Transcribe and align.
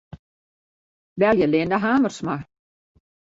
Belje 1.21 1.45
Linda 1.47 1.77
Hamersma. 1.83 2.35